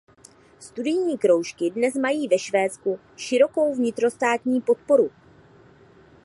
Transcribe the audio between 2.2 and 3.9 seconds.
ve Švédsku širokou